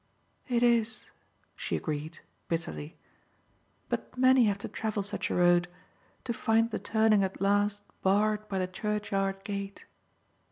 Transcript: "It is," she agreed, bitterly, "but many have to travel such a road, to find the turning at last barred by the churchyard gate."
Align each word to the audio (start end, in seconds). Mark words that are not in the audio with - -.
"It 0.47 0.63
is," 0.63 1.11
she 1.55 1.75
agreed, 1.75 2.21
bitterly, 2.47 2.97
"but 3.87 4.17
many 4.17 4.45
have 4.45 4.57
to 4.65 4.67
travel 4.67 5.03
such 5.03 5.29
a 5.29 5.35
road, 5.35 5.67
to 6.23 6.33
find 6.33 6.71
the 6.71 6.79
turning 6.79 7.23
at 7.23 7.39
last 7.39 7.83
barred 8.01 8.47
by 8.47 8.57
the 8.57 8.67
churchyard 8.67 9.43
gate." 9.43 9.85